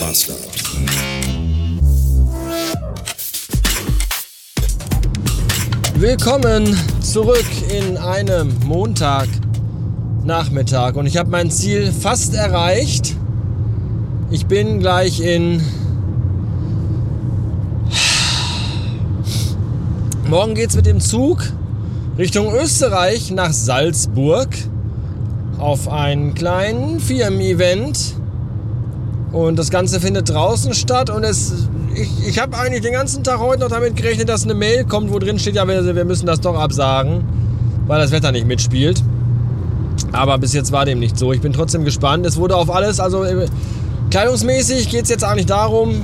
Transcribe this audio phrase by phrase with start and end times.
[0.00, 0.38] Bastard.
[5.94, 13.16] Willkommen zurück in einem Montagnachmittag und ich habe mein Ziel fast erreicht.
[14.30, 15.62] Ich bin gleich in.
[20.28, 21.52] Morgen geht's mit dem Zug
[22.18, 24.50] Richtung Österreich nach Salzburg
[25.58, 28.14] auf einen kleinen Firmen-Event.
[29.32, 33.40] Und das Ganze findet draußen statt und es, ich, ich habe eigentlich den ganzen Tag
[33.40, 36.26] heute noch damit gerechnet, dass eine Mail kommt, wo drin steht, ja, wir, wir müssen
[36.26, 37.24] das doch absagen,
[37.86, 39.02] weil das Wetter nicht mitspielt.
[40.12, 41.32] Aber bis jetzt war dem nicht so.
[41.32, 42.24] Ich bin trotzdem gespannt.
[42.24, 43.46] Es wurde auf alles, also äh,
[44.10, 46.02] kleidungsmäßig geht es jetzt eigentlich darum,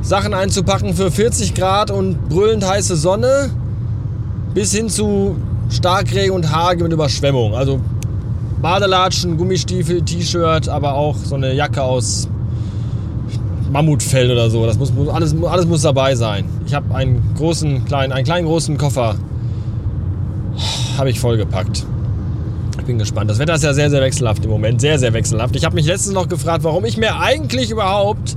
[0.00, 3.50] Sachen einzupacken für 40 Grad und brüllend heiße Sonne
[4.54, 5.36] bis hin zu
[5.68, 7.54] Starkregen und Hagel mit Überschwemmung.
[7.54, 7.80] Also
[8.62, 12.28] Badelatschen, Gummistiefel, T-Shirt, aber auch so eine Jacke aus
[13.72, 14.66] Mammutfell oder so.
[14.66, 16.44] Das muss, alles, alles muss dabei sein.
[16.66, 19.14] Ich habe einen großen, kleinen, einen kleinen großen Koffer
[20.98, 21.86] habe ich vollgepackt.
[22.78, 23.30] Ich bin gespannt.
[23.30, 24.80] Das Wetter ist ja sehr, sehr wechselhaft im Moment.
[24.80, 25.56] Sehr, sehr wechselhaft.
[25.56, 28.36] Ich habe mich letztens noch gefragt, warum ich mir eigentlich überhaupt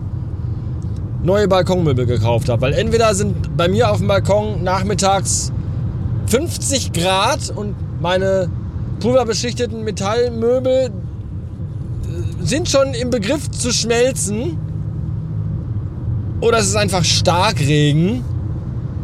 [1.23, 2.61] neue Balkonmöbel gekauft habe.
[2.61, 5.51] Weil entweder sind bei mir auf dem Balkon nachmittags
[6.27, 8.49] 50 Grad und meine
[9.03, 10.89] pulverbeschichteten Metallmöbel äh,
[12.41, 14.57] sind schon im Begriff zu schmelzen.
[16.39, 18.23] Oder es ist einfach Starkregen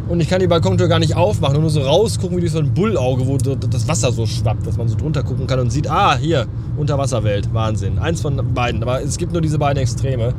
[0.07, 2.59] und ich kann die Balkontür gar nicht aufmachen und nur so rausgucken wie durch so
[2.59, 5.89] ein Bullauge, wo das Wasser so schwappt, dass man so drunter gucken kann und sieht,
[5.89, 6.47] ah, hier,
[6.77, 7.99] Unterwasserwelt, Wahnsinn.
[7.99, 10.33] Eins von beiden, aber es gibt nur diese beiden Extreme.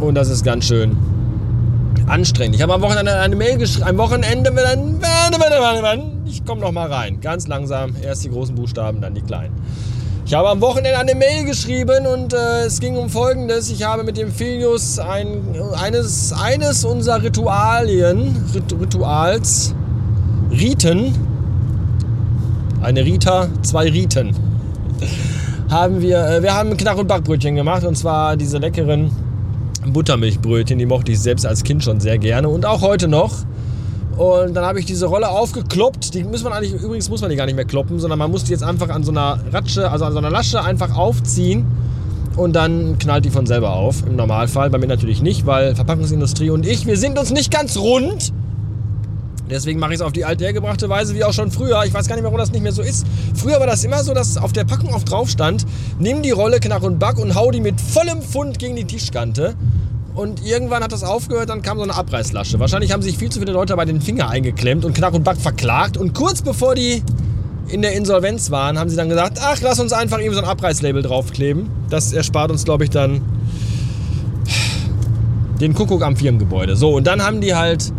[0.00, 0.96] Und das ist ganz schön
[2.06, 2.56] anstrengend.
[2.56, 4.50] Ich habe am Wochenende eine Mail geschrieben, am Wochenende,
[6.30, 9.54] ich komme noch mal rein, ganz langsam, erst die großen Buchstaben, dann die kleinen.
[10.24, 13.68] Ich habe am Wochenende eine Mail geschrieben und äh, es ging um Folgendes.
[13.68, 15.42] Ich habe mit dem Filius ein,
[15.72, 19.74] eines, eines unserer Ritualien, Rit Rituals,
[20.52, 21.14] Riten,
[22.80, 24.36] eine Rita, zwei Riten,
[25.70, 29.10] haben wir, äh, wir haben Knach- und Backbrötchen gemacht und zwar diese leckeren
[29.84, 33.32] Buttermilchbrötchen, die mochte ich selbst als Kind schon sehr gerne und auch heute noch.
[34.20, 36.12] Und dann habe ich diese Rolle aufgekloppt.
[36.12, 38.44] Die muss man eigentlich, übrigens muss man die gar nicht mehr kloppen, sondern man muss
[38.44, 41.64] die jetzt einfach an so einer Ratsche, also an so einer Lasche einfach aufziehen
[42.36, 44.06] und dann knallt die von selber auf.
[44.06, 47.78] Im Normalfall, bei mir natürlich nicht, weil Verpackungsindustrie und ich, wir sind uns nicht ganz
[47.78, 48.34] rund.
[49.48, 51.82] Deswegen mache ich es auf die althergebrachte Weise, wie auch schon früher.
[51.86, 53.06] Ich weiß gar nicht, warum das nicht mehr so ist.
[53.34, 55.64] Früher war das immer so, dass auf der Packung oft drauf stand,
[55.98, 59.54] nimm die Rolle Knach und Back und hau die mit vollem Pfund gegen die Tischkante.
[60.14, 62.58] Und irgendwann hat das aufgehört, dann kam so eine Abreißlasche.
[62.58, 65.38] Wahrscheinlich haben sich viel zu viele Leute bei den Finger eingeklemmt und Knach und Back
[65.38, 65.96] verklagt.
[65.96, 67.02] Und kurz bevor die
[67.68, 70.46] in der Insolvenz waren, haben sie dann gesagt, ach, lass uns einfach eben so ein
[70.46, 71.68] Abreißlabel draufkleben.
[71.88, 73.20] Das erspart uns, glaube ich, dann
[75.60, 76.74] den Kuckuck am Firmengebäude.
[76.74, 77.92] So, und dann haben die halt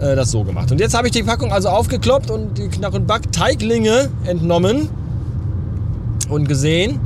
[0.00, 0.72] äh, das so gemacht.
[0.72, 4.88] Und jetzt habe ich die Packung also aufgekloppt und die Knach- und Back-Teiglinge entnommen
[6.28, 6.98] und gesehen,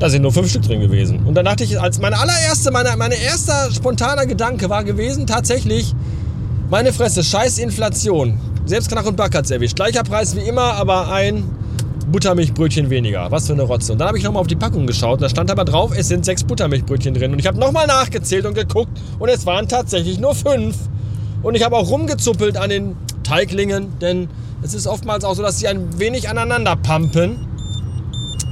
[0.00, 1.20] da sind nur fünf Stück drin gewesen.
[1.26, 5.94] Und dann dachte ich, als meine allererste, meine, meine erster spontaner Gedanke war gewesen, tatsächlich,
[6.70, 8.40] meine Fresse, scheiß Inflation.
[8.64, 9.76] Selbst Knach und Back hat es erwischt.
[9.76, 11.44] Gleicher Preis wie immer, aber ein
[12.10, 13.30] Buttermilchbrötchen weniger.
[13.30, 13.92] Was für eine Rotze.
[13.92, 16.08] Und dann habe ich nochmal auf die Packung geschaut und da stand aber drauf, es
[16.08, 17.32] sind sechs Buttermilchbrötchen drin.
[17.32, 20.76] Und ich habe nochmal nachgezählt und geguckt und es waren tatsächlich nur fünf.
[21.42, 24.28] Und ich habe auch rumgezuppelt an den Teiglingen, denn
[24.62, 27.49] es ist oftmals auch so, dass sie ein wenig aneinander pumpen.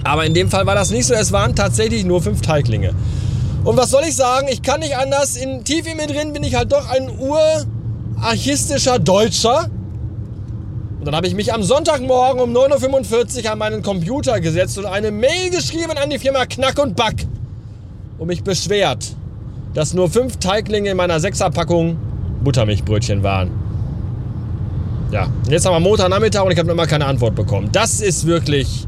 [0.09, 1.13] Aber in dem Fall war das nicht so.
[1.13, 2.95] Es waren tatsächlich nur fünf Teiglinge.
[3.63, 4.49] Und was soll ich sagen?
[4.51, 5.37] Ich kann nicht anders.
[5.37, 9.69] In, tief in mir drin bin ich halt doch ein urarchistischer Deutscher.
[10.99, 14.87] Und dann habe ich mich am Sonntagmorgen um 9.45 Uhr an meinen Computer gesetzt und
[14.87, 17.27] eine Mail geschrieben an die Firma Knack und Back
[18.17, 19.15] und mich beschwert,
[19.75, 21.99] dass nur fünf Teiglinge in meiner Sechserpackung
[22.43, 23.51] Buttermilchbrötchen waren.
[25.13, 27.69] Ja, und jetzt haben wir Montagnachmittag und ich habe noch mal keine Antwort bekommen.
[27.73, 28.88] Das ist wirklich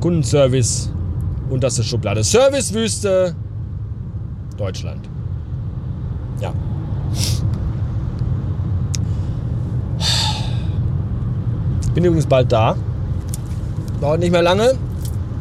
[0.00, 0.90] Kundenservice
[1.50, 2.22] und das ist Schublade.
[2.22, 3.34] Servicewüste
[4.56, 5.08] Deutschland.
[6.40, 6.52] Ja.
[11.94, 12.76] Bin übrigens bald da.
[14.00, 14.74] Dauert nicht mehr lange.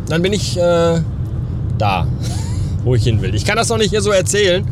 [0.07, 1.01] Dann bin ich äh,
[1.77, 2.07] da,
[2.83, 3.35] wo ich hin will.
[3.35, 4.65] Ich kann das noch nicht hier so erzählen,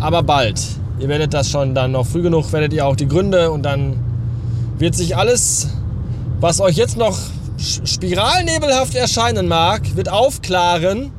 [0.00, 0.60] aber bald.
[0.98, 3.96] Ihr werdet das schon dann noch früh genug, werdet ihr auch die Gründe und dann
[4.78, 5.68] wird sich alles,
[6.40, 7.18] was euch jetzt noch
[7.62, 11.12] spiralnebelhaft erscheinen mag, wird aufklaren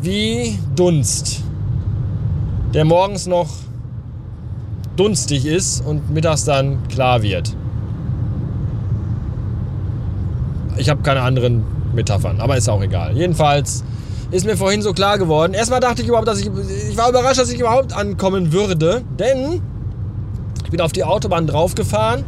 [0.00, 1.42] wie Dunst,
[2.74, 3.48] der morgens noch
[4.96, 7.54] dunstig ist und mittags dann klar wird.
[10.76, 11.64] Ich habe keine anderen
[11.94, 13.16] Metaphern, aber ist auch egal.
[13.16, 13.84] Jedenfalls
[14.30, 15.54] ist mir vorhin so klar geworden.
[15.54, 16.50] Erstmal dachte ich überhaupt, dass ich.
[16.90, 19.02] Ich war überrascht, dass ich überhaupt ankommen würde.
[19.18, 19.62] Denn
[20.64, 22.24] ich bin auf die Autobahn draufgefahren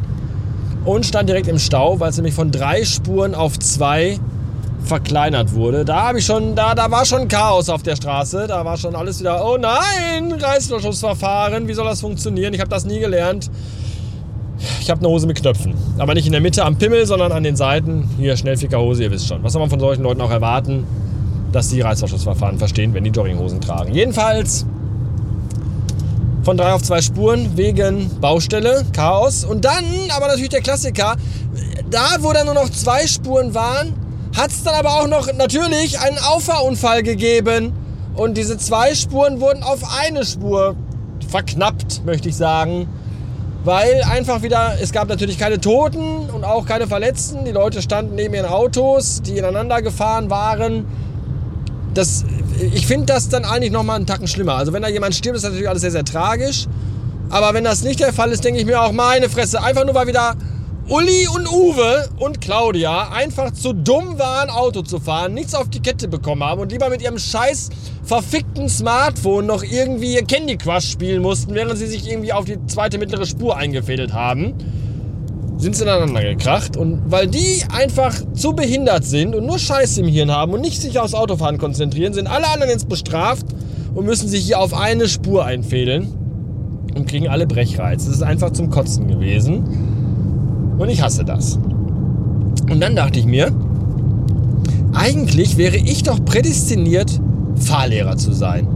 [0.89, 4.17] und stand direkt im Stau, weil es nämlich von drei Spuren auf zwei
[4.83, 5.85] verkleinert wurde.
[5.85, 8.47] Da habe ich schon, da, da war schon Chaos auf der Straße.
[8.47, 12.55] Da war schon alles wieder, oh nein, Reißverschlussverfahren, wie soll das funktionieren?
[12.55, 13.51] Ich habe das nie gelernt.
[14.81, 15.75] Ich habe eine Hose mit Knöpfen.
[15.99, 18.09] Aber nicht in der Mitte am Pimmel, sondern an den Seiten.
[18.17, 19.43] Hier, Schnellfickerhose, ihr wisst schon.
[19.43, 20.85] Was soll man von solchen Leuten auch erwarten?
[21.51, 23.93] Dass die Reißverschlussverfahren verstehen, wenn die Jogginghosen tragen.
[23.93, 24.65] Jedenfalls
[26.49, 29.45] von drei auf zwei Spuren wegen Baustelle, Chaos.
[29.45, 31.15] Und dann, aber natürlich der Klassiker,
[31.91, 33.93] da wo dann nur noch zwei Spuren waren,
[34.35, 37.71] hat es dann aber auch noch natürlich einen Auffahrunfall gegeben.
[38.15, 40.75] Und diese zwei Spuren wurden auf eine Spur
[41.27, 42.87] verknappt, möchte ich sagen.
[43.63, 47.45] Weil einfach wieder, es gab natürlich keine Toten und auch keine Verletzten.
[47.45, 50.87] Die Leute standen neben ihren Autos, die ineinander gefahren waren.
[51.93, 52.25] Das,
[52.59, 54.55] ich finde das dann eigentlich nochmal einen Tacken schlimmer.
[54.55, 56.67] Also wenn da jemand stirbt, ist das natürlich alles sehr, sehr tragisch.
[57.29, 59.93] Aber wenn das nicht der Fall ist, denke ich mir auch, meine Fresse, einfach nur
[59.93, 60.35] weil wieder
[60.87, 65.81] Uli und Uwe und Claudia einfach zu dumm waren, Auto zu fahren, nichts auf die
[65.81, 67.69] Kette bekommen haben und lieber mit ihrem scheiß
[68.03, 72.97] verfickten Smartphone noch irgendwie Candy Crush spielen mussten, während sie sich irgendwie auf die zweite
[72.97, 74.55] mittlere Spur eingefädelt haben,
[75.59, 76.77] sind sie ineinander gekracht.
[76.77, 80.81] Und weil die einfach zu behindert sind und nur Scheiße im Hirn haben und nicht
[80.81, 83.45] sich aufs Autofahren konzentrieren, sind alle anderen jetzt bestraft
[83.93, 86.07] und müssen sich hier auf eine Spur einfädeln
[86.95, 88.05] und kriegen alle Brechreiz.
[88.05, 90.75] Das ist einfach zum Kotzen gewesen.
[90.77, 91.57] Und ich hasse das.
[92.69, 93.51] Und dann dachte ich mir,
[94.93, 97.19] eigentlich wäre ich doch prädestiniert,
[97.55, 98.67] Fahrlehrer zu sein.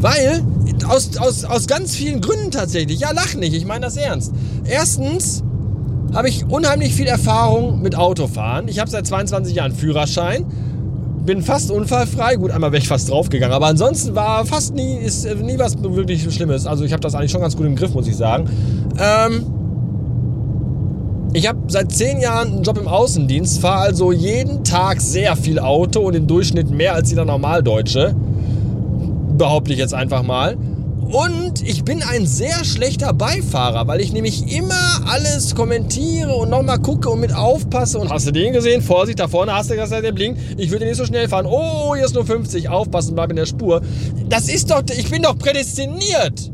[0.00, 0.42] Weil,
[0.88, 4.32] aus, aus, aus ganz vielen Gründen tatsächlich, ja lach nicht, ich meine das ernst.
[4.64, 5.42] Erstens
[6.12, 8.68] habe ich unheimlich viel Erfahrung mit Autofahren.
[8.68, 10.46] Ich habe seit 22 Jahren Führerschein,
[11.24, 12.36] bin fast unfallfrei.
[12.36, 16.32] Gut, einmal wäre ich fast draufgegangen, aber ansonsten war fast nie, ist nie was wirklich
[16.32, 16.66] Schlimmes.
[16.66, 18.48] Also ich habe das eigentlich schon ganz gut im Griff, muss ich sagen.
[18.98, 19.46] Ähm,
[21.32, 25.58] ich habe seit zehn Jahren einen Job im Außendienst, fahre also jeden Tag sehr viel
[25.58, 28.14] Auto und im Durchschnitt mehr als jeder Normaldeutsche.
[29.36, 30.56] Behaupte ich jetzt einfach mal.
[31.10, 36.80] Und ich bin ein sehr schlechter Beifahrer, weil ich nämlich immer alles kommentiere und nochmal
[36.80, 37.98] gucke und mit aufpasse.
[37.98, 38.82] Und hast du den gesehen?
[38.82, 40.40] Vorsicht, da vorne hast du das, der blinkt.
[40.56, 41.46] Ich würde nicht so schnell fahren.
[41.46, 42.68] Oh, hier ist nur 50.
[42.68, 43.82] Aufpassen, bleib in der Spur.
[44.28, 46.50] Das ist doch, ich bin doch prädestiniert,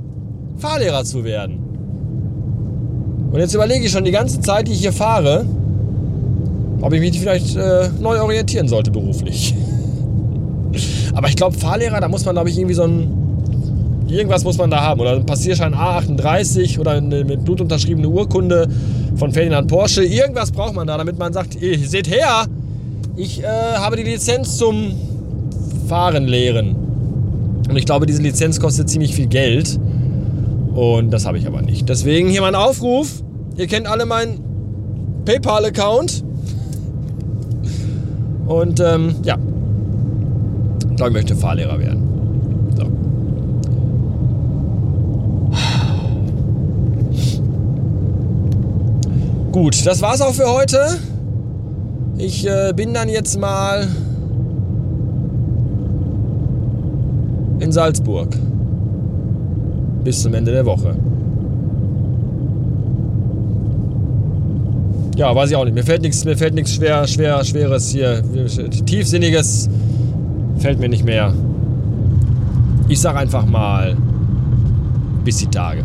[0.59, 1.59] Fahrlehrer zu werden.
[3.33, 5.47] Und jetzt überlege ich schon die ganze Zeit, die ich hier fahre,
[6.83, 9.55] ob ich mich vielleicht äh, neu orientieren sollte beruflich.
[11.15, 13.22] Aber ich glaube, Fahrlehrer, da muss man, glaube ich, irgendwie so ein.
[14.13, 15.01] Irgendwas muss man da haben.
[15.01, 18.69] Oder ein Passierschein A38 oder eine mit Blut unterschriebene Urkunde
[19.17, 20.05] von Ferdinand Porsche.
[20.05, 22.47] Irgendwas braucht man da, damit man sagt: ihr seht her,
[23.17, 24.93] ich äh, habe die Lizenz zum
[25.89, 26.77] Fahren lehren.
[27.69, 29.79] Und ich glaube, diese Lizenz kostet ziemlich viel Geld.
[30.75, 31.89] Und das habe ich aber nicht.
[31.89, 33.23] Deswegen hier mein Aufruf.
[33.57, 34.41] Ihr kennt alle meinen
[35.25, 36.25] PayPal-Account.
[38.47, 39.37] Und ähm, ja,
[40.91, 42.03] ich glaube, ich möchte Fahrlehrer werden.
[42.77, 42.87] So.
[49.53, 50.79] Gut, das war's auch für heute.
[52.17, 53.87] Ich äh, bin dann jetzt mal
[57.61, 58.29] in Salzburg
[60.05, 60.97] bis zum Ende der Woche.
[65.17, 65.75] Ja, weiß ich auch nicht.
[65.75, 68.23] Mir fällt nichts, mir fällt nichts schwer, schwer, schweres hier,
[68.87, 69.69] tiefsinniges
[70.61, 71.35] fällt mir nicht mehr.
[72.89, 73.97] Ich sag einfach mal
[75.25, 75.85] bis die Tage.